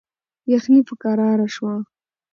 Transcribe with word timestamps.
یخني 0.51 0.81
په 0.87 0.93
کراره 1.01 1.47
شوه. 1.55 1.75